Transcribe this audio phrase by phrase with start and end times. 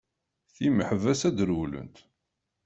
[0.55, 1.97] Timeḥbas ad rewwlent!